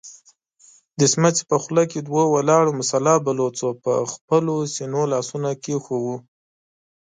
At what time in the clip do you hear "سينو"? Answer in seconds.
4.75-5.01